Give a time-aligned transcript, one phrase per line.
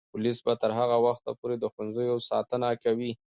[0.13, 3.11] پولیس به تر هغه وخته پورې د ښوونځیو ساتنه کوي.